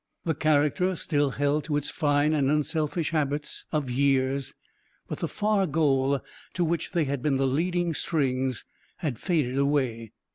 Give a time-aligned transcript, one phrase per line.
[0.23, 4.55] The character still held to its fine and unselfish habits of years,
[5.07, 6.21] but the far goal
[6.55, 8.65] to which they had been the leading strings
[8.97, 10.13] had faded away.